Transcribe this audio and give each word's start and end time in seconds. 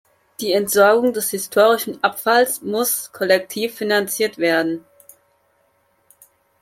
Die 0.39 0.51
Entsorgung 0.51 1.13
des 1.13 1.29
historischen 1.29 2.03
Abfalls 2.03 2.63
muss 2.63 3.11
kollektiv 3.11 3.75
finanziert 3.75 4.39
werden. 4.39 4.83